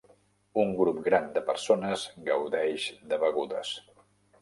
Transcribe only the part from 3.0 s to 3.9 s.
de begudes.